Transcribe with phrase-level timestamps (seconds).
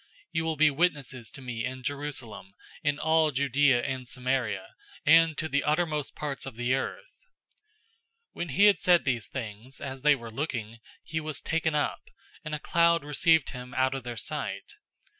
[0.31, 4.73] You will be witnesses to me in Jerusalem, in all Judea and Samaria,
[5.05, 7.19] and to the uttermost parts of the earth."
[8.29, 12.01] 001:009 When he had said these things, as they were looking, he was taken up,
[12.43, 14.73] and a cloud received him out of their sight.